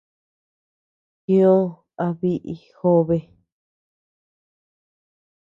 [1.23, 1.51] Tio
[2.03, 3.17] a biʼi jobe.